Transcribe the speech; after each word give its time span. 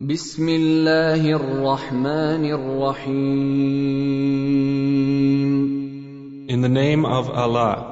بسم 0.00 0.48
الله 0.48 1.20
الرحمن 1.36 2.44
الرحيم. 2.44 3.08
In 6.48 6.62
the 6.62 6.68
name 6.68 7.04
of 7.04 7.28
Allah, 7.28 7.84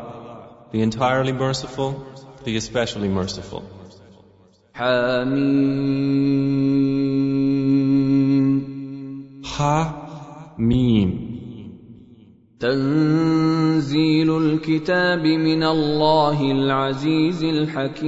the 0.73 0.81
entirely 0.81 1.35
merciful, 1.35 2.07
the 2.47 2.57
especially 2.57 3.09
merciful. 3.09 3.63
حَامِيم 4.75 5.23
حَامِيم 9.45 11.11
تَنزِيلُ 12.61 14.31
الْكِتَابِ 14.31 15.21
مِنَ 15.21 15.63
اللَّهِ 15.63 16.41
الْعَزِيزِ 16.41 17.45
الْحَكِيمِ. 17.45 17.99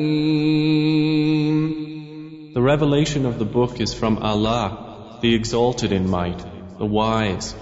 The 2.53 2.61
revelation 2.61 3.25
of 3.25 3.37
the 3.37 3.45
book 3.45 3.81
is 3.81 3.93
from 3.93 4.17
Allah, 4.19 5.19
the 5.21 5.35
exalted 5.35 5.91
in 5.91 6.09
might, 6.09 6.43
the 6.79 6.85
wise. 6.85 7.55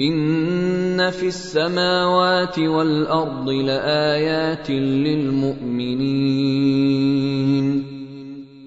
إن 0.00 1.10
في 1.10 1.26
السماوات 1.28 2.58
والأرض 2.58 3.48
لآيات 3.48 4.70
للمؤمنين 4.70 6.06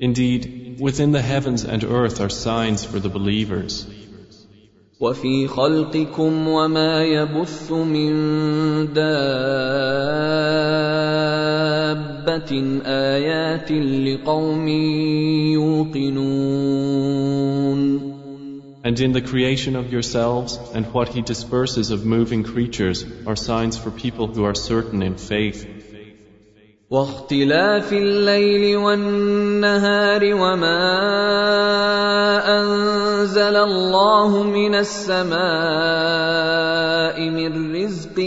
Indeed, 0.02 0.78
within 0.80 1.12
the 1.12 1.22
heavens 1.22 1.66
and 1.66 1.84
earth 1.84 2.22
are 2.22 2.30
signs 2.30 2.86
for 2.86 3.00
the 3.00 3.10
believers. 3.10 3.86
وفي 5.00 5.48
خلقكم 5.48 6.48
وما 6.48 7.04
يبث 7.04 7.72
من 7.72 8.14
دابة 11.94 12.82
آيات 12.86 13.72
لقوم 13.72 14.68
يوقنون 15.58 17.00
And 18.82 18.98
in 19.02 19.12
the 19.12 19.22
creation 19.22 19.76
of 19.76 19.92
yourselves 19.92 20.58
and 20.74 20.86
what 20.94 21.10
He 21.10 21.22
disperses 21.22 21.92
of 21.92 22.06
moving 22.06 22.44
creatures 22.44 23.06
are 23.28 23.36
signs 23.36 23.78
for 23.78 23.92
people 23.92 24.28
who 24.28 24.46
are 24.46 24.56
certain 24.56 25.02
in 25.04 25.16
faith. 25.16 25.73
واختلاف 26.95 27.93
الليل 27.93 28.77
والنهار 28.77 30.23
وما 30.35 30.87
أنزل 32.61 33.57
الله 33.57 34.43
من 34.43 34.75
السماء 34.75 35.35
من 37.31 37.75
رزق 37.77 38.19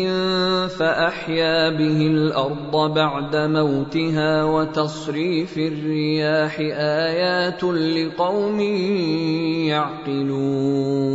فأحيا 0.67 1.69
به 1.69 2.07
الأرض 2.07 2.93
بعد 2.93 3.35
موتها 3.35 4.43
وتصريف 4.43 5.57
الرياح 5.57 6.59
آيات 7.07 7.63
لقوم 7.63 8.59
يعقلون. 9.71 11.07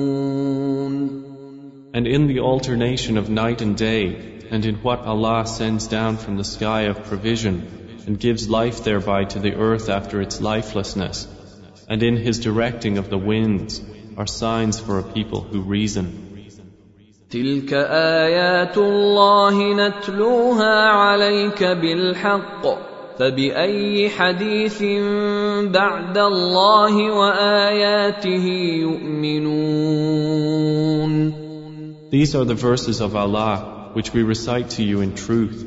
And 1.95 2.06
in 2.06 2.27
the 2.28 2.41
alternation 2.41 3.19
of 3.19 3.28
night 3.28 3.61
and 3.61 3.77
day, 3.77 4.33
and 4.52 4.66
in 4.66 4.76
what 4.76 5.00
Allah 5.02 5.46
sends 5.46 5.88
down 5.88 6.18
from 6.18 6.38
the 6.38 6.44
sky 6.44 6.82
of 6.84 7.04
provision, 7.06 7.56
and 8.06 8.20
gives 8.20 8.48
life 8.50 8.84
thereby 8.84 9.26
to 9.26 9.40
the 9.40 9.56
earth 9.56 9.90
after 9.90 10.22
its 10.22 10.40
lifelessness, 10.42 11.28
and 11.90 12.04
in 12.04 12.18
His 12.18 12.40
directing 12.40 12.98
of 12.98 13.10
the 13.10 13.18
winds, 13.18 13.82
are 14.18 14.28
signs 14.28 14.80
for 14.80 15.00
a 15.00 15.04
people 15.04 15.42
who 15.42 15.62
reason. 15.62 16.23
تلك 17.30 17.73
ايات 17.73 18.78
الله 18.78 19.73
نتلوها 19.73 20.90
عليك 20.90 21.64
بالحق 21.64 22.68
فباي 23.20 24.10
حديث 24.10 24.84
بعد 25.72 26.18
الله 26.18 27.12
واياته 27.12 28.46
يؤمنون 28.80 30.68
These 32.10 32.36
are 32.36 32.46
the 32.46 32.56
verses 32.56 33.02
of 33.02 33.18
Allah, 33.18 33.81
which 33.94 34.14
we 34.14 34.23
recite 34.23 34.70
to 34.72 34.84
you 34.84 35.02
in 35.02 35.16
truth. 35.16 35.66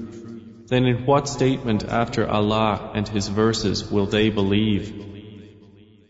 Then 0.69 0.85
in 0.87 1.07
what 1.07 1.29
statement 1.29 1.85
after 1.85 2.29
Allah 2.29 2.93
and 2.95 3.09
His 3.09 3.29
verses 3.29 3.91
will 3.91 4.07
they 4.07 4.31
believe? 4.31 4.93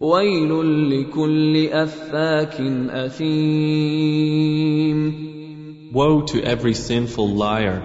ويل 0.00 0.50
لكل 0.90 1.68
افاك 1.72 2.60
اثيم 2.90 4.10
Woe 5.92 6.22
to 6.22 6.42
every 6.42 6.74
sinful 6.74 7.28
liar 7.28 7.82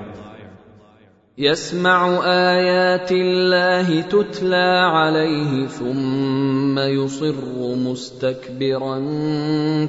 يسمع 1.38 2.23
ايات 2.25 3.11
الله 3.11 4.01
تتلى 4.01 4.89
عليه 4.91 5.67
ثم 5.67 6.79
يصر 6.79 7.35
مستكبرا 7.75 8.99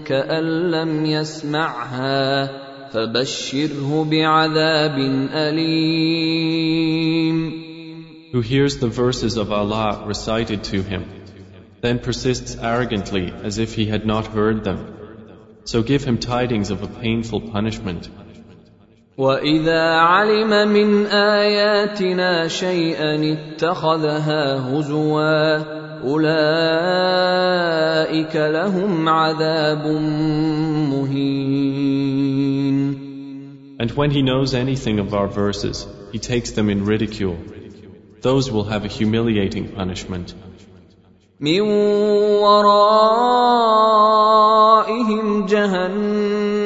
كان 0.04 0.70
لم 0.70 1.06
يسمعها 1.06 2.50
فبشره 2.92 4.04
بعذاب 4.10 4.98
اليم 5.34 6.86
who 8.32 8.40
hears 8.42 8.76
the 8.78 8.88
verses 8.88 9.36
of 9.38 9.50
Allah 9.50 10.04
recited 10.06 10.64
to 10.64 10.82
him, 10.82 11.04
then 11.80 11.98
persists 11.98 12.56
arrogantly 12.70 13.32
as 13.42 13.58
if 13.58 13.74
he 13.74 13.86
had 13.86 14.04
not 14.04 14.26
heard 14.26 14.64
them. 14.64 14.78
So 15.64 15.82
give 15.82 16.04
him 16.04 16.18
tidings 16.18 16.70
of 16.70 16.82
a 16.82 16.86
painful 16.86 17.40
punishment. 17.40 18.10
واذا 19.18 19.82
علم 19.96 20.68
من 20.68 21.06
اياتنا 21.06 22.48
شيئا 22.48 23.32
اتخذها 23.32 24.54
هزوا 24.68 25.56
اولئك 26.04 27.16
لهم 28.36 29.08
عذاب 29.08 29.86
مهين 30.92 32.59
And 33.80 33.90
when 33.92 34.10
he 34.10 34.22
knows 34.22 34.54
anything 34.54 34.98
of 34.98 35.12
our 35.12 35.28
verses, 35.28 35.86
he 36.12 36.18
takes 36.18 36.52
them 36.52 36.70
in 36.70 36.84
ridicule. 36.84 37.38
Those 38.22 38.50
will 38.50 38.64
have 38.64 38.84
a 38.84 38.88
humiliating 38.88 39.68
punishment. 39.68 40.34
من 41.40 41.60
ورائهم 42.40 43.66
جهنم 45.46 46.56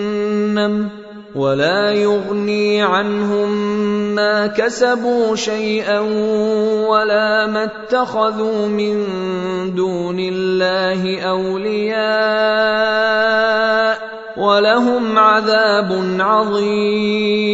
ولا 1.34 1.92
يغني 1.92 2.82
عنهم 2.82 3.50
ما 4.14 4.46
كسبوا 4.46 5.36
شيئا 5.36 6.00
ولا 6.88 7.46
ما 7.46 7.64
اتخذوا 7.64 8.68
من 8.68 9.06
دون 9.74 10.18
الله 10.18 11.20
اولياء 11.20 12.00
ولهم 14.36 15.18
عذاب 15.18 16.20
عظيم 16.20 17.50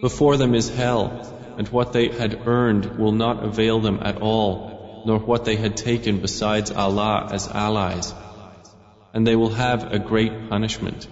Before 0.00 0.36
them 0.36 0.54
is 0.54 0.68
hell, 0.68 1.10
and 1.58 1.68
what 1.68 1.92
they 1.92 2.08
had 2.08 2.46
earned 2.46 2.98
will 2.98 3.12
not 3.12 3.42
avail 3.44 3.80
them 3.80 3.98
at 4.00 4.22
all, 4.22 5.02
nor 5.06 5.18
what 5.18 5.44
they 5.44 5.56
had 5.56 5.76
taken 5.76 6.20
besides 6.20 6.70
Allah 6.70 7.28
as 7.32 7.48
allies. 7.48 8.14
And 9.12 9.26
they 9.26 9.34
will 9.34 9.50
have 9.50 9.92
a 9.92 9.98
great 9.98 10.48
punishment. 10.48 11.08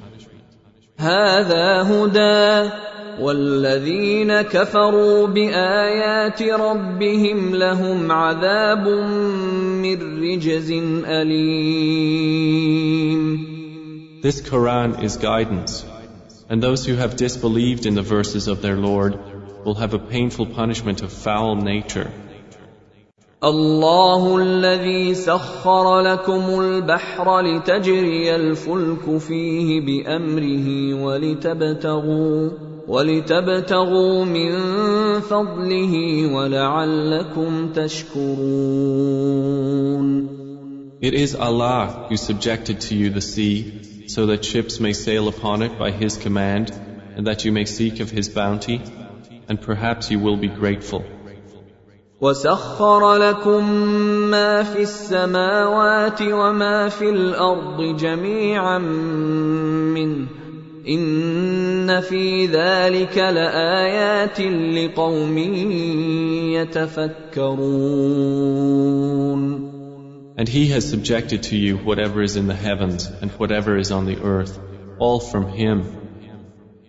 هذا 0.99 1.83
هدى 1.83 2.71
والذين 3.21 4.43
كفروا 4.43 5.27
بايات 5.27 6.43
ربهم 6.43 7.55
لهم 7.55 8.13
عذاب 8.13 8.87
من 9.81 9.99
رجز 10.23 10.71
اليم 11.07 12.67
This 14.23 14.41
Quran 14.41 15.03
is 15.03 15.17
guidance, 15.19 15.85
and 16.49 16.63
those 16.63 16.85
who 16.87 16.95
have 16.95 17.17
disbelieved 17.17 17.87
in 17.87 17.95
the 17.95 18.03
verses 18.03 18.49
of 18.49 18.63
their 18.63 18.77
Lord 18.77 19.19
will 19.65 19.75
have 19.75 19.95
a 19.95 19.99
painful 19.99 20.47
punishment 20.47 21.03
of 21.03 21.13
foul 21.13 21.57
nature. 21.57 22.11
الله 23.47 24.37
الذي 24.43 25.15
سخر 25.15 26.01
لكم 26.01 26.61
البحر 26.61 27.41
لتجري 27.41 28.37
الفلك 28.37 29.19
فيه 29.19 29.81
بامره 29.81 30.95
ولتبتغوا 31.05 32.51
ولتبتغوا 32.89 34.25
من 34.25 34.53
فضله 35.21 36.27
ولعلكم 36.35 37.73
تشكرون 37.73 38.27
It 41.03 41.13
is 41.15 41.35
Allah 41.35 42.07
who 42.09 42.17
subjected 42.17 42.81
to 42.89 42.95
you 42.95 43.11
the 43.11 43.21
sea, 43.21 44.09
so 44.09 44.27
that 44.27 44.45
ships 44.47 44.81
may 44.81 44.95
sail 44.95 45.29
upon 45.29 45.63
it 45.63 45.79
by 45.79 45.91
His 45.91 46.17
command, 46.17 46.73
and 47.15 47.27
that 47.27 47.45
you 47.45 47.53
may 47.53 47.67
seek 47.67 48.01
of 48.01 48.11
His 48.11 48.31
bounty, 48.31 48.81
and 49.47 49.61
perhaps 49.61 50.11
you 50.11 50.19
will 50.19 50.39
be 50.39 50.49
grateful. 50.49 51.05
وسخر 52.22 53.16
لكم 53.16 53.72
ما 54.32 54.64
في 54.64 54.82
السماوات 54.82 56.22
وما 56.22 56.90
في 56.90 57.10
الأرض 57.10 57.98
جميعا 57.98 58.78
منه 58.78 60.28
ان 60.88 62.02
في 62.02 62.46
ذلك 62.46 63.18
لايات 63.18 64.42
لقوم 64.42 65.38
يتفكرون 66.58 67.92
And 70.38 70.48
He 70.48 70.68
has 70.70 70.90
subjected 70.90 71.44
to 71.44 71.58
you 71.58 71.78
whatever 71.78 72.22
is 72.22 72.36
in 72.36 72.48
the 72.48 72.56
heavens 72.56 73.06
and 73.22 73.30
whatever 73.32 73.78
is 73.78 73.92
on 73.92 74.06
the 74.06 74.18
earth, 74.24 74.58
all 74.98 75.20
from 75.20 75.50
Him. 75.50 75.84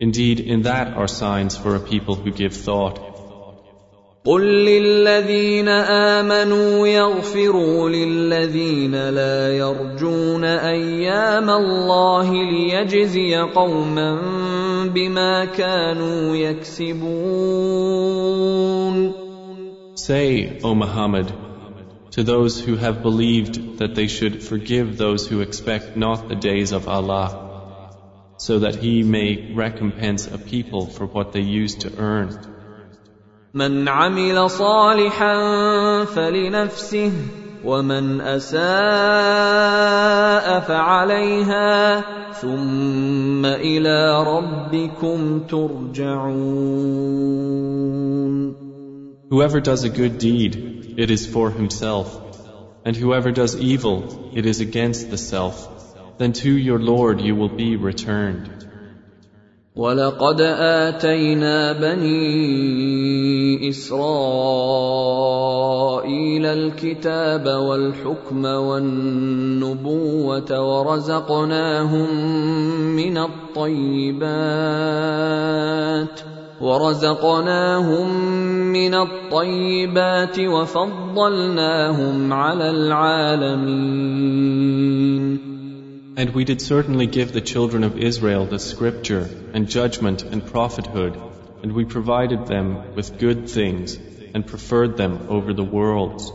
Indeed, 0.01 0.41
in 0.41 0.63
that 0.63 0.95
are 0.95 1.09
signs 1.09 1.57
for 1.57 1.75
a 1.75 1.81
people 1.81 2.15
who 2.15 2.31
give 2.31 2.55
thought. 2.55 3.12
قل 4.28 4.44
للذين 4.44 5.68
امنوا 5.68 6.88
يغفروا 6.88 7.90
للذين 7.90 9.10
لا 9.10 9.58
يرجون 9.58 10.44
ايام 10.44 11.50
الله 11.50 12.34
ليجزي 12.34 13.36
قوما 13.36 14.22
بما 14.94 15.46
كانوا 15.46 16.36
يكسبون 16.36 17.78
Say, 19.96 20.60
O 20.64 20.76
Muhammad, 20.76 21.34
to 22.12 22.24
those 22.24 22.60
who 22.60 22.76
have 22.76 23.02
believed 23.02 23.80
that 23.80 23.96
they 23.96 24.08
should 24.08 24.44
forgive 24.44 24.98
those 24.98 25.28
who 25.28 25.42
expect 25.42 25.98
not 25.98 26.30
the 26.30 26.36
days 26.36 26.72
of 26.72 26.88
Allah, 26.88 27.28
so 28.38 28.60
that 28.60 28.76
He 28.76 29.04
may 29.04 29.54
recompense 29.54 30.28
a 30.28 30.38
people 30.38 30.86
for 30.86 31.06
what 31.06 31.34
they 31.34 31.42
used 31.42 31.82
to 31.82 31.98
earn. 31.98 32.30
من 33.54 33.88
عمل 33.88 34.50
صالحا 34.50 35.36
فلنفسه 36.06 37.12
ومن 37.66 38.22
اساء 38.22 38.60
فعليها 40.60 42.02
ثم 42.32 43.46
الى 43.46 44.24
ربكم 44.24 45.40
ترجعون 45.50 47.08
Whoever 49.30 49.60
does 49.60 49.84
a 49.84 49.90
good 49.90 50.20
deed, 50.20 50.96
it 50.98 51.12
is 51.12 51.28
for 51.28 51.52
himself, 51.52 52.14
and 52.86 52.96
whoever 52.96 53.32
does 53.32 53.58
evil, 53.58 54.32
it 54.34 54.46
is 54.46 54.62
against 54.62 55.10
the 55.12 55.18
self. 55.18 55.68
Then 56.18 56.32
to 56.34 56.50
your 56.50 56.80
Lord 56.80 57.20
you 57.20 57.36
will 57.36 57.50
be 57.50 57.76
returned. 57.76 58.50
ولقد 59.77 60.41
اتينا 60.41 61.73
بني 61.73 63.69
اسرائيل 63.69 64.03
الكتاب 66.47 67.47
والحكم 67.47 68.45
والنبوه 68.45 69.81
ورزقناهم 70.61 72.17
من 72.97 73.19
الطيبات 73.19 74.23
ورزقناهم 76.61 78.09
من 78.73 78.95
الطيبات 78.95 80.39
وفضلناهم 80.41 82.33
على 82.33 82.71
العالمين 82.71 84.13
And 86.18 86.34
we 86.34 86.44
did 86.46 86.62
certainly 86.62 87.06
give 87.06 87.32
the 87.32 87.42
children 87.42 87.84
of 87.84 87.98
Israel 87.98 88.46
the 88.46 88.60
scripture 88.60 89.30
and 89.54 89.70
judgment 89.70 90.24
and 90.24 90.46
prophethood, 90.46 91.20
and 91.62 91.72
we 91.74 91.86
provided 91.86 92.48
them 92.48 92.96
with 92.96 93.20
good 93.20 93.50
things 93.50 93.98
and 94.34 94.46
preferred 94.46 94.98
them 94.98 95.28
over 95.30 95.54
the 95.54 95.64
worlds. 95.64 96.32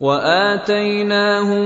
واتيناهم 0.00 1.64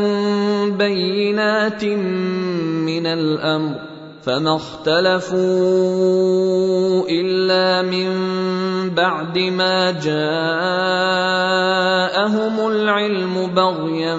بينات 0.78 1.84
من 1.84 3.06
الامر 3.06 3.92
فما 4.22 4.56
اختلفوا 4.56 5.38
الا 7.08 7.82
من 7.82 8.10
بعد 8.94 9.38
ما 9.38 9.90
جاءهم 9.90 10.16
العلم 12.69 13.46
بغيا 13.46 14.16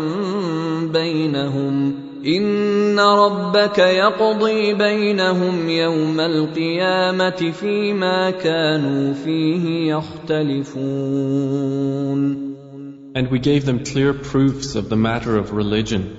بينهم 0.94 1.77
ان 2.26 3.00
ربك 3.00 3.78
يقضي 3.78 4.74
بينهم 4.74 5.70
يوم 5.70 6.20
القيامه 6.20 7.52
فيما 7.52 8.32
كانوا 8.32 9.14
فيه 9.14 9.94
يختلفون 9.96 11.44
And 13.16 13.30
we 13.30 13.38
gave 13.38 13.66
them 13.66 13.84
clear 13.86 14.14
proofs 14.14 14.76
of 14.76 14.90
the 14.90 14.96
matter 14.96 15.38
of 15.38 15.52
religion, 15.52 16.18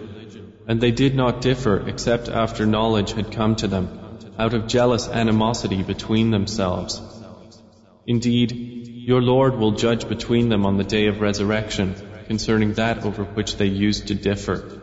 and 0.69 0.81
they 0.81 0.92
did 0.92 1.16
not 1.16 1.40
differ 1.40 1.88
except 1.88 2.28
after 2.28 2.66
knowledge 2.66 3.12
had 3.12 3.32
come 3.32 3.56
to 3.56 3.66
them, 3.66 3.88
out 4.38 4.54
of 4.54 4.69
jealous 4.69 5.08
animosity 5.08 5.82
between 5.82 6.31
themselves. 6.31 7.00
Indeed, 8.06 8.52
your 9.10 9.22
Lord 9.22 9.56
will 9.56 9.72
judge 9.72 10.08
between 10.08 10.48
them 10.50 10.64
on 10.66 10.76
the 10.76 10.84
day 10.84 11.08
of 11.08 11.20
resurrection 11.20 11.94
concerning 12.28 12.75
that 12.75 13.04
over 13.04 13.25
which 13.25 13.56
they 13.56 13.66
used 13.66 14.08
to 14.08 14.14
differ. 14.14 14.77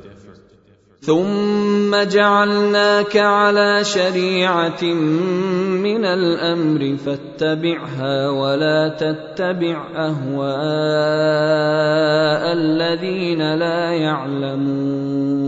ثم 1.06 2.04
جعلناك 2.04 3.18
على 3.18 3.84
شريعه 3.84 4.84
من 5.82 6.06
الامر 6.06 6.98
فاتبعها 6.98 8.30
ولا 8.30 8.88
تتبع 8.90 9.88
اهواء 9.96 10.54
الذين 12.54 13.54
لا 13.56 13.94
يعلمون 13.94 15.42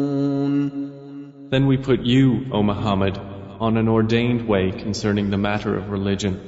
Then 1.51 1.67
we 1.67 1.77
put 1.77 2.01
you, 2.01 2.47
O 2.51 2.63
Muhammad, 2.63 3.19
on 3.59 3.77
an 3.77 3.87
ordained 3.87 4.47
way 4.47 4.71
concerning 4.71 5.29
the 5.29 5.37
matter 5.37 5.77
of 5.77 5.91
religion. 5.91 6.41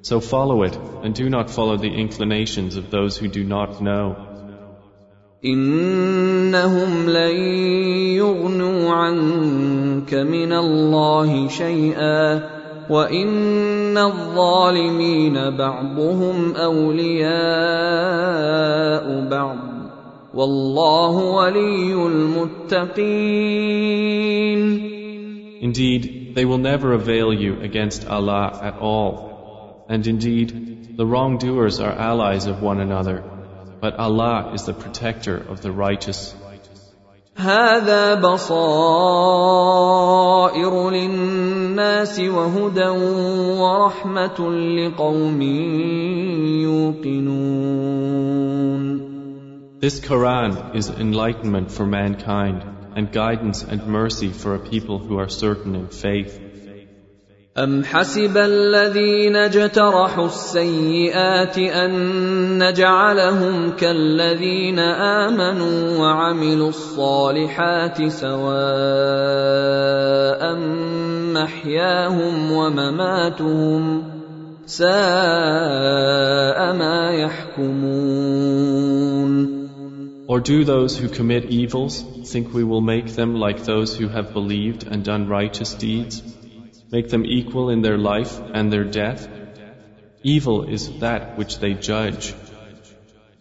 So 0.00 0.18
follow 0.18 0.62
it 0.62 0.78
and 1.02 1.14
do 1.14 1.28
not 1.28 1.50
follow 1.50 1.76
the 1.76 1.92
inclinations 2.04 2.76
of 2.76 2.90
those 2.90 3.18
who 3.18 3.28
do 3.28 3.44
not 3.44 3.82
know. 3.82 4.16
انهم 5.44 7.08
لن 7.08 7.36
يغنوا 8.20 8.90
عنك 8.90 10.14
من 10.14 10.52
الله 10.52 11.48
شيئا 11.48 12.42
وان 12.90 13.98
الظالمين 13.98 15.56
بعضهم 15.56 16.54
اولياء 16.56 17.30
بعض 19.30 19.58
والله 20.34 21.16
ولي 21.16 22.06
المتقين 22.06 23.40
Indeed, 25.62 26.34
they 26.34 26.46
will 26.46 26.58
never 26.58 26.94
avail 26.94 27.34
you 27.34 27.60
against 27.60 28.08
Allah 28.08 28.58
at 28.62 28.78
all. 28.78 29.84
And 29.90 30.06
indeed, 30.06 30.96
the 30.96 31.04
wrongdoers 31.04 31.80
are 31.80 31.92
allies 31.92 32.46
of 32.46 32.62
one 32.62 32.80
another. 32.80 33.22
But 33.80 33.94
Allah 33.96 34.52
is 34.54 34.64
the 34.64 34.74
protector 34.74 35.36
of 35.36 35.62
the 35.62 35.72
righteous. 35.72 36.34
هذا 37.36 38.14
بصائر 38.14 39.30
للناس 40.90 42.20
وهدى 42.20 42.88
ورحمة 43.60 44.50
لقوم 44.50 45.42
يوقنون 46.62 47.40
This 49.80 50.00
Quran 50.00 50.74
is 50.74 50.90
enlightenment 50.90 51.72
for 51.72 51.86
mankind 51.86 52.62
and 52.94 53.10
guidance 53.10 53.62
and 53.62 53.86
mercy 53.86 54.28
for 54.28 54.54
a 54.54 54.58
people 54.58 54.98
who 54.98 55.18
are 55.18 55.30
certain 55.30 55.74
in 55.74 55.88
faith. 55.88 56.43
أم 57.57 57.83
حسب 57.83 58.37
الذين 58.37 59.35
اجترحوا 59.35 60.25
السيئات 60.25 61.57
أن 61.57 61.93
نجعلهم 62.63 63.71
كالذين 63.71 64.79
آمنوا 64.79 65.97
وعملوا 65.99 66.69
الصالحات 66.69 68.07
سواء 68.07 68.55
محياهم 71.31 72.51
ومماتهم 72.51 74.03
ساء 74.65 74.89
ما 76.73 77.11
يحكمون 77.11 78.65
Or 80.27 80.39
do 80.41 80.65
those 80.65 80.97
who 80.97 81.07
commit 81.07 81.45
evils 81.45 82.03
think 82.25 82.53
we 82.53 82.65
will 82.65 82.81
make 82.81 83.15
them 83.15 83.35
like 83.35 83.63
those 83.63 83.95
who 83.95 84.09
have 84.09 84.33
believed 84.33 84.85
and 84.91 85.05
done 85.05 85.29
righteous 85.29 85.73
deeds? 85.75 86.21
make 86.90 87.08
them 87.08 87.24
equal 87.24 87.70
in 87.70 87.82
their 87.82 87.98
life 87.98 88.40
and 88.52 88.72
their 88.72 88.84
death? 88.84 89.28
Evil 90.22 90.64
is 90.64 90.98
that 91.00 91.38
which 91.38 91.58
they 91.58 91.74
judge. 91.74 92.34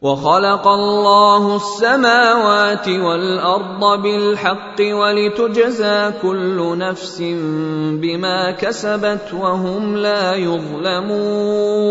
وخلق 0.02 0.68
الله 0.68 1.56
السماوات 1.56 2.88
والارض 2.88 4.02
بالحق 4.02 4.82
ولتجزى 4.82 6.12
كل 6.22 6.78
نفس 6.78 7.22
بما 8.02 8.52
كسبت 8.52 9.34
وهم 9.34 9.98
لا 9.98 10.36
يظلمون 10.36 11.90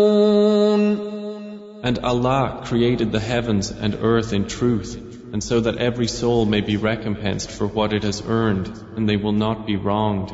And 1.81 1.99
Allah 1.99 2.61
created 2.65 3.11
the 3.11 3.19
heavens 3.19 3.71
and 3.71 3.95
earth 4.01 4.33
in 4.33 4.47
truth, 4.47 4.97
and 5.31 5.41
so 5.41 5.61
that 5.61 5.77
every 5.77 6.07
soul 6.07 6.45
may 6.45 6.61
be 6.61 6.77
recompensed 6.77 7.51
for 7.51 7.67
what 7.67 7.93
it 7.93 8.03
has 8.03 8.21
earned, 8.27 8.67
and 8.97 9.07
they 9.07 9.15
will 9.15 9.31
not 9.31 9.65
be 9.67 9.77
wronged. 9.77 10.33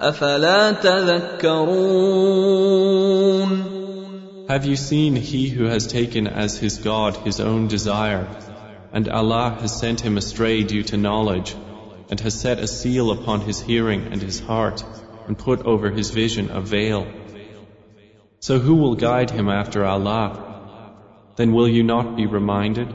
افلا 0.00 0.72
تذكرون 0.72 2.14
Have 4.48 4.66
you 4.66 4.76
seen 4.76 5.16
he 5.16 5.48
who 5.48 5.64
has 5.64 5.86
taken 5.86 6.26
as 6.26 6.58
his 6.58 6.78
God 6.78 7.16
his 7.16 7.40
own 7.40 7.68
desire, 7.68 8.26
and 8.92 9.08
Allah 9.08 9.56
has 9.60 9.78
sent 9.78 10.00
him 10.00 10.18
astray 10.18 10.62
due 10.62 10.82
to 10.84 10.96
knowledge, 10.96 11.54
and 12.10 12.20
has 12.20 12.38
set 12.38 12.58
a 12.58 12.66
seal 12.66 13.10
upon 13.10 13.40
his 13.40 13.60
hearing 13.60 14.02
and 14.12 14.20
his 14.20 14.40
heart, 14.40 14.84
and 15.26 15.38
put 15.38 15.62
over 15.64 15.90
his 15.90 16.10
vision 16.10 16.50
a 16.50 16.60
veil. 16.60 17.06
So 18.40 18.58
who 18.58 18.74
will 18.74 18.96
guide 18.96 19.30
him 19.30 19.48
after 19.48 19.84
Allah? 19.86 20.26
Then 21.36 21.52
will 21.52 21.68
you 21.68 21.82
not 21.82 22.14
be 22.16 22.26
reminded? 22.26 22.92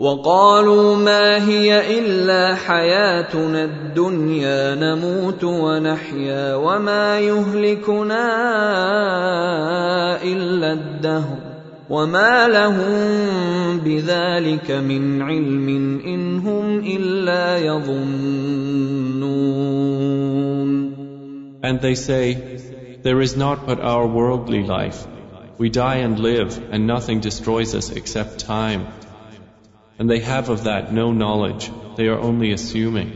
وقالوا 0.00 0.96
ما 0.96 1.48
هي 1.48 1.98
الا 1.98 2.54
حياتنا 2.54 3.64
الدنيا 3.64 4.74
نموت 4.74 5.44
ونحيا 5.44 6.54
وما 6.54 7.20
يهلكنا 7.20 8.24
الا 10.22 10.72
الدهر 10.72 11.38
وما 11.90 12.48
لهم 12.48 13.78
بذلك 13.78 14.70
من 14.70 15.22
علم 15.22 15.68
ان 16.06 16.38
هم 16.38 16.78
الا 16.78 17.58
يظنون 17.58 19.10
And 21.62 21.78
they 21.82 21.94
say, 21.94 22.38
There 23.02 23.20
is 23.20 23.36
not 23.36 23.66
but 23.66 23.80
our 23.80 24.06
worldly 24.06 24.62
life. 24.62 25.06
We 25.58 25.68
die 25.68 25.96
and 25.96 26.18
live, 26.18 26.58
and 26.72 26.86
nothing 26.86 27.20
destroys 27.20 27.74
us 27.74 27.90
except 27.90 28.38
time. 28.46 28.86
And 30.00 30.08
they 30.08 30.20
have 30.20 30.48
of 30.48 30.64
that 30.64 30.94
no 30.94 31.12
knowledge, 31.12 31.70
they 31.96 32.06
are 32.08 32.18
only 32.18 32.52
assuming. 32.52 33.10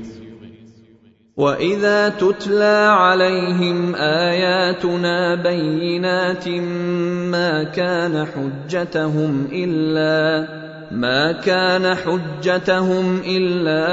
واذا 1.36 2.08
تتلى 2.08 2.88
عليهم 2.90 3.94
اياتنا 3.94 5.34
بينات 5.34 6.48
ما 6.48 7.64
كان 7.64 8.26
حجتهم 8.26 9.48
الا 9.52 10.48
ما 10.92 11.32
كان 11.32 11.94
حجتهم 11.94 13.22
الا 13.26 13.86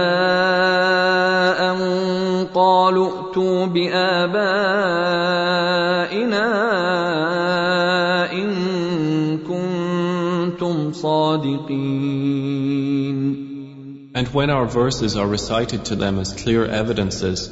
ان 1.72 1.80
قالوا 2.54 3.10
ائتوا 3.10 3.66
بابائنا 3.66 4.52
ان 8.34 8.52
كنتم 9.38 10.92
صادقين 10.92 11.91
And 14.21 14.29
when 14.29 14.51
our 14.51 14.67
verses 14.67 15.17
are 15.17 15.27
recited 15.27 15.85
to 15.87 15.97
them 15.97 16.19
as 16.19 16.33
clear 16.33 16.65
evidences, 16.65 17.51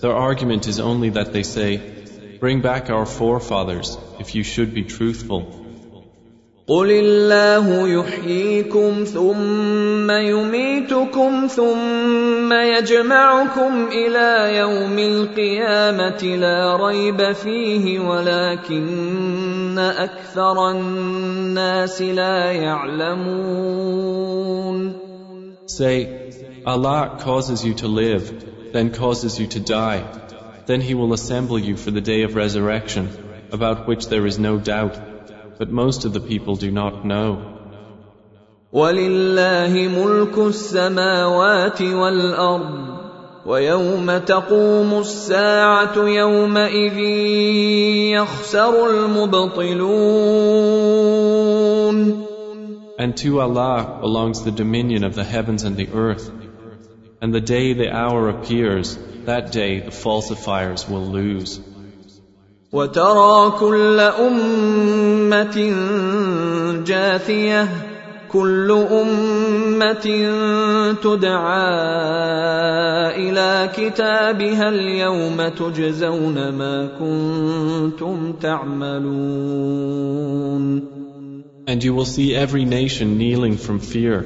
their 0.00 0.12
argument 0.12 0.66
is 0.66 0.78
only 0.80 1.10
that 1.10 1.32
they 1.32 1.42
say, 1.42 1.80
Bring 2.40 2.60
back 2.60 2.90
our 2.90 3.06
forefathers, 3.06 3.96
if 4.18 4.34
you 4.34 4.42
should 4.42 4.74
be 4.74 4.84
truthful. 4.84 5.62
قل 6.66 6.90
الله 6.90 7.88
يحييكم 7.88 9.04
ثم 9.04 10.10
يميتكم 10.10 11.46
ثم 11.46 12.52
يجمعكم 12.52 13.88
الى 13.92 14.56
يوم 14.56 14.98
القيامه 14.98 16.22
لا 16.36 16.76
ريب 16.86 17.32
فيه 17.32 18.00
ولكن 18.00 19.78
اكثر 19.78 20.70
الناس 20.70 22.02
لا 22.02 22.52
يعلمون 22.52 23.72
Say, 25.66 26.62
Allah 26.66 27.18
causes 27.20 27.64
you 27.64 27.74
to 27.74 27.88
live, 27.88 28.72
then 28.72 28.92
causes 28.92 29.38
you 29.38 29.46
to 29.48 29.60
die. 29.60 30.04
Then 30.66 30.80
He 30.80 30.94
will 30.94 31.12
assemble 31.12 31.58
you 31.58 31.76
for 31.76 31.90
the 31.90 32.00
day 32.00 32.22
of 32.22 32.34
resurrection, 32.34 33.08
about 33.52 33.86
which 33.86 34.06
there 34.08 34.26
is 34.26 34.38
no 34.38 34.58
doubt. 34.58 35.00
But 35.58 35.70
most 35.70 36.04
of 36.04 36.12
the 36.12 36.20
people 36.20 36.56
do 36.56 36.70
not 36.70 37.04
know. 37.04 37.52
ولله 38.72 39.88
ملك 39.88 40.38
السماوات 40.38 41.82
والارض 41.82 42.92
ويوم 43.46 44.18
تقوم 44.18 44.98
الساعه 44.98 45.98
يومئذ 45.98 46.98
يخسر 48.16 48.90
المبطلون 48.90 49.92
And 52.98 53.16
to 53.18 53.40
Allah 53.40 53.98
belongs 54.00 54.42
the 54.42 54.50
dominion 54.50 55.04
of 55.04 55.14
the 55.14 55.24
heavens 55.24 55.64
and 55.64 55.76
the 55.76 55.88
earth. 55.92 56.30
And 57.20 57.34
the 57.34 57.40
day 57.40 57.72
the 57.72 57.90
hour 57.92 58.28
appears, 58.28 58.98
that 59.24 59.52
day 59.52 59.80
the 59.80 59.90
falsifiers 59.90 60.88
will 60.88 61.06
lose. 61.06 61.60
وترى 62.72 63.50
كل 63.60 64.00
أمة 64.00 65.56
جاثية 66.84 67.68
كل 68.32 68.70
أمة 68.90 70.06
تدعى 71.02 71.68
إلى 73.16 73.70
كتابها 73.76 74.68
اليوم 74.68 75.48
تجزون 75.48 76.48
ما 76.48 76.88
كنتم 76.98 78.32
تعملون 78.32 79.42
And 81.66 81.82
you 81.84 81.94
will 81.94 82.04
see 82.04 82.34
every 82.34 82.64
nation 82.64 83.18
kneeling 83.18 83.56
from 83.56 83.78
fear. 83.78 84.18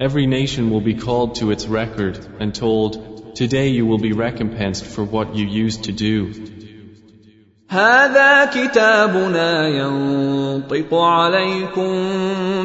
Every 0.00 0.26
nation 0.26 0.70
will 0.70 0.80
be 0.80 0.94
called 0.94 1.36
to 1.36 1.50
its 1.50 1.66
record 1.66 2.18
and 2.40 2.54
told, 2.54 3.34
Today 3.36 3.68
you 3.68 3.86
will 3.86 3.98
be 3.98 4.12
recompensed 4.12 4.84
for 4.84 5.04
what 5.04 5.34
you 5.36 5.46
used 5.46 5.84
to 5.84 5.92
do. 5.92 6.32
هذا 7.68 8.44
كتابنا 8.44 9.68
ينطق 9.68 10.94
عليكم 10.94 11.92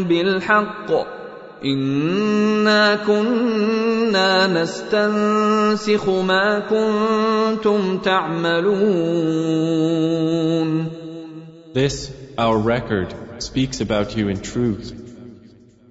بالحق 0.03 0.91
انا 1.65 2.95
كنا 2.95 4.47
نستنسخ 4.47 6.09
ما 6.09 6.59
كنتم 6.59 7.97
تعملون 7.97 8.97
This, 11.73 12.11
our 12.37 12.57
record, 12.57 13.13
speaks 13.41 13.81
about 13.81 14.15
you 14.17 14.27
in 14.27 14.41
truth. 14.41 14.93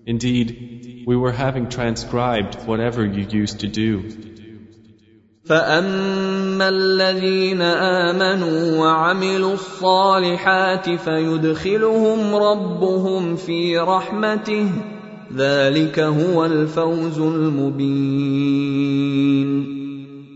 Indeed, 0.07 1.05
we 1.07 1.17
were 1.17 1.33
having 1.33 1.69
transcribed 1.69 2.55
whatever 2.67 3.05
you 3.05 3.27
used 3.43 3.61
to 3.61 3.69
do. 3.69 3.91
فاما 5.47 6.69
الذين 6.69 7.63
امنوا 7.63 8.79
وعملوا 8.79 9.55
الصالحات 9.55 10.91
فيدخلهم 10.91 12.35
ربهم 12.35 13.37
في 13.37 13.79
رحمته 13.79 14.69
ذلك 15.37 15.99
هو 15.99 16.45
الفوز 16.45 17.19
المبين 17.19 18.97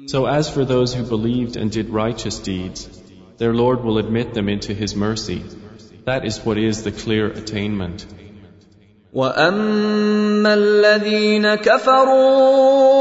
So 0.07 0.27
as 0.27 0.51
for 0.51 0.65
those 0.65 0.95
who 0.95 1.05
believed 1.05 1.57
and 1.57 1.71
did 1.71 1.91
righteous 1.91 2.39
deeds, 2.41 2.89
their 3.39 3.55
Lord 3.55 3.85
will 3.85 3.99
admit 3.99 4.35
them 4.35 4.49
into 4.49 4.75
His 4.75 4.97
mercy. 4.97 5.43
That 6.05 6.25
is 6.25 6.45
what 6.45 6.59
is 6.59 6.83
the 6.83 6.93
clear 6.93 7.27
attainment. 7.27 8.07
واما 9.13 10.55
الذين 10.55 11.55
كفروا 11.55 13.01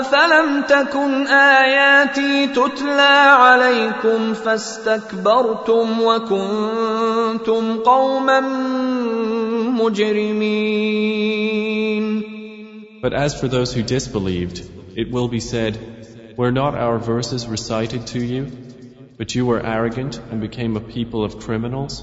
افلم 0.00 0.62
تكن 0.62 1.26
اياتي 1.26 2.46
تتلى 2.46 3.18
عليكم 3.38 4.34
فاستكبرتم 4.34 6.00
وكنتم 6.00 7.78
قوما 7.78 8.40
مجرمين 9.82 11.18
But 13.00 13.12
as 13.14 13.40
for 13.40 13.46
those 13.46 13.72
who 13.72 13.84
disbelieved, 13.84 14.60
it 14.96 15.12
will 15.12 15.28
be 15.28 15.38
said, 15.38 15.78
Were 16.36 16.50
not 16.50 16.74
our 16.74 16.98
verses 16.98 17.46
recited 17.46 18.08
to 18.08 18.18
you? 18.18 18.50
But 19.16 19.36
you 19.36 19.46
were 19.46 19.64
arrogant 19.64 20.20
and 20.30 20.40
became 20.40 20.76
a 20.76 20.80
people 20.80 21.22
of 21.22 21.38
criminals? 21.38 22.02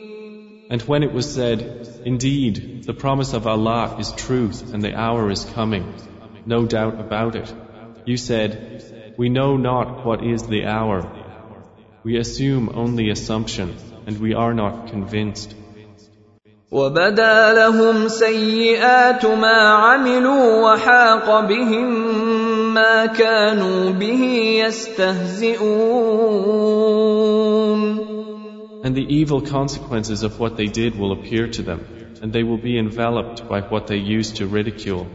And 0.70 0.82
when 0.82 1.02
it 1.02 1.12
was 1.12 1.32
said, 1.32 1.60
Indeed, 2.04 2.84
the 2.84 2.94
promise 2.94 3.32
of 3.34 3.46
Allah 3.46 3.96
is 4.00 4.10
truth 4.12 4.74
and 4.74 4.82
the 4.82 4.96
hour 4.96 5.30
is 5.30 5.44
coming, 5.44 5.94
no 6.44 6.66
doubt 6.66 7.00
about 7.00 7.36
it, 7.36 7.52
you 8.04 8.16
said, 8.16 9.14
We 9.16 9.28
know 9.28 9.56
not 9.56 10.04
what 10.04 10.24
is 10.24 10.46
the 10.46 10.64
hour. 10.66 10.98
We 12.02 12.18
assume 12.18 12.70
only 12.74 13.10
assumption 13.10 13.76
and 14.06 14.18
we 14.18 14.34
are 14.34 14.54
not 14.54 14.88
convinced. 14.88 15.54
وبدا 16.72 17.52
لهم 17.52 18.08
سيئات 18.08 19.26
ما 19.26 19.68
عملوا 19.68 20.72
وحاق 20.72 21.40
بهم 21.40 22.74
ما 22.74 23.06
كانوا 23.06 23.90
به 23.90 24.22
يستهزئون 24.66 25.66
and 28.83 28.95
the 28.95 29.05
evil 29.19 29.41
consequences 29.41 30.23
of 30.23 30.39
what 30.39 30.57
they 30.57 30.65
did 30.65 30.97
will 30.97 31.11
appear 31.11 31.47
to 31.47 31.61
them, 31.61 31.85
and 32.21 32.33
they 32.33 32.41
will 32.43 32.57
be 32.57 32.79
enveloped 32.79 33.47
by 33.47 33.61
what 33.61 33.85
they 33.87 33.97
used 33.97 34.37
to 34.37 34.47
ridicule. 34.47 35.05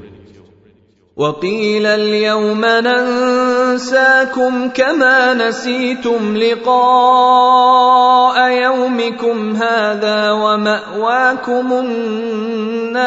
وقيل 1.17 1.87
اليوم 1.87 2.65
ننساكم 2.65 4.69
كما 4.69 5.35
نسيتم 5.35 6.37
لقاء 6.37 8.51
يومكم 8.51 9.57
هذا 9.57 10.33
ومأواكم 10.33 11.73
النار 11.73 13.07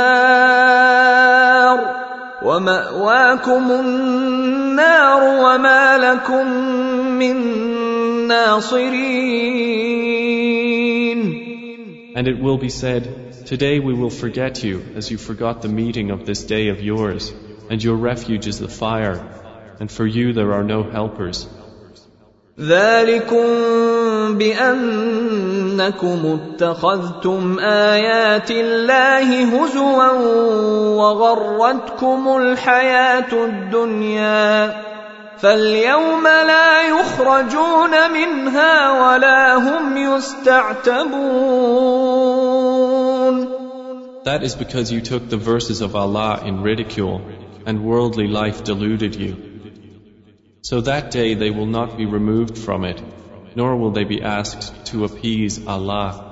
ومأواكم 2.42 3.72
النار 3.72 5.24
وما 5.24 5.98
لكم 5.98 6.51
من 7.20 7.38
ناصرين 8.28 10.09
And 12.19 12.29
it 12.29 12.38
will 12.38 12.59
be 12.59 12.69
said, 12.69 13.47
Today 13.47 13.81
we 13.81 13.95
will 13.95 14.11
forget 14.11 14.62
you 14.62 14.83
as 14.95 15.11
you 15.11 15.19
forgot 15.19 15.62
the 15.62 15.69
meeting 15.69 16.11
of 16.11 16.26
this 16.26 16.45
day 16.45 16.69
of 16.69 16.81
yours 16.81 17.33
and 17.71 17.83
your 17.83 17.97
refuge 17.97 18.47
is 18.47 18.59
the 18.59 18.69
fire, 18.69 19.19
and 19.81 19.91
for 19.91 20.07
you 20.07 20.33
there 20.33 20.53
are 20.53 20.64
no 20.64 20.83
helpers. 20.83 21.47
ذلكم 22.61 23.47
بأنكم 24.38 26.38
اتخذتم 26.41 27.59
آيات 27.59 28.50
الله 28.50 29.43
هزوا 29.43 30.11
وغرتكم 30.97 32.37
الحياة 32.37 33.45
الدنيا 33.45 34.75
فاليوم 35.38 36.25
لا 36.25 36.88
يخرجون 36.88 38.11
منها 38.12 38.93
ولا 38.93 39.55
هم 39.55 39.97
يستعتبون 39.97 41.55
That 44.25 44.43
is 44.43 44.55
because 44.55 44.91
you 44.91 45.03
took 45.03 45.29
the 45.29 45.37
verses 45.37 45.83
of 45.83 45.95
Allah 45.95 46.43
in 46.47 46.62
ridicule 46.62 47.21
and 47.67 47.85
worldly 47.85 48.26
life 48.26 48.64
deluded 48.64 49.14
you. 49.14 49.37
So 50.62 50.81
that 50.81 51.11
day 51.11 51.35
they 51.35 51.50
will 51.50 51.67
not 51.67 51.99
be 51.99 52.07
removed 52.07 52.57
from 52.57 52.85
it, 52.85 53.03
nor 53.55 53.76
will 53.76 53.91
they 53.91 54.05
be 54.05 54.23
asked 54.23 54.87
to 54.87 55.05
appease 55.05 55.67
Allah. 55.67 56.28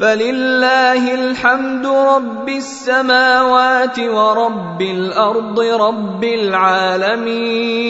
فلله 0.00 1.14
الحمد 1.14 1.86
رب 1.86 2.48
السماوات 2.48 3.98
ورب 3.98 4.82
الارض 4.82 5.60
رب 5.60 6.24
العالمين 6.24 7.80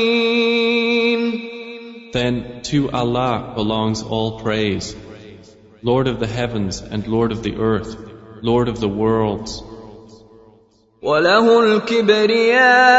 Then 2.12 2.62
to 2.64 2.90
Allah 2.90 3.52
belongs 3.54 4.02
all 4.02 4.40
praise, 4.40 4.96
Lord 5.82 6.08
of 6.08 6.18
the 6.18 6.26
heavens 6.26 6.80
and 6.80 7.06
Lord 7.06 7.30
of 7.30 7.44
the 7.44 7.54
earth, 7.56 7.96
Lord 8.42 8.68
of 8.68 8.80
the 8.80 8.88
worlds. 8.88 9.62
وله 11.02 11.60
الكبرياء 11.60 12.90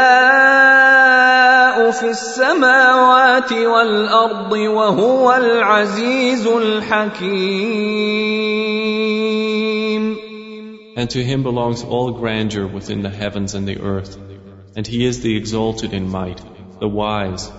في 1.91 2.09
السماوات 2.09 3.53
والارض 3.53 4.51
وهو 4.51 5.33
العزيز 5.33 6.47
الحكيم 6.47 8.07
And 10.97 11.09
to 11.11 11.23
him 11.23 11.43
belongs 11.43 11.83
all 11.83 12.11
grandeur 12.11 12.65
within 12.65 13.03
the 13.03 13.09
heavens 13.09 13.53
and 13.53 13.67
the 13.67 13.79
earth, 13.79 14.17
and 14.75 14.87
he 14.87 15.05
is 15.05 15.21
the 15.21 15.37
exalted 15.37 15.93
in 15.93 16.09
might, 16.09 16.41
the 16.79 16.87
wise. 16.87 17.51